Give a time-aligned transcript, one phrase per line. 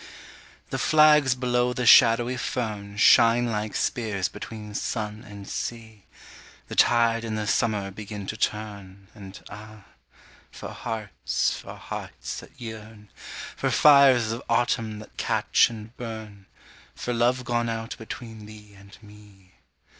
[0.71, 6.07] THE flags below the shadowy fern Shine like spears between sun and sea,
[6.69, 9.83] The tide and the summer begin to turn, And ah,
[10.49, 13.09] for hearts, for hearts that yearn,
[13.55, 16.47] For fires of autumn that catch and burn,
[16.95, 19.51] For love gone out between thee and me.